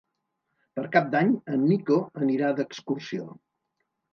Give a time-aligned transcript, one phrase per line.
[0.77, 3.29] Per Cap d'Any en Nico anirà d'excursió.